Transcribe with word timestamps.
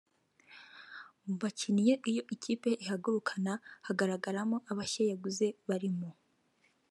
Mu 1.25 1.33
bakinnyi 1.41 1.93
iyo 2.09 2.21
kipe 2.43 2.69
ihagurukana 2.83 3.53
hagaragaramo 3.85 4.57
abashya 4.71 5.01
yaguze 5.11 5.47
barimo 5.67 6.09